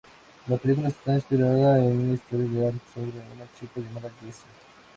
La 0.47 0.57
película 0.57 0.87
está 0.87 1.13
inspirada 1.13 1.77
en 1.77 1.95
una 1.99 2.13
historia 2.15 2.47
real, 2.49 2.81
sobre 2.91 3.05
una 3.11 3.45
chica 3.59 3.79
llamada 3.81 4.09
Jessie. 4.19 4.49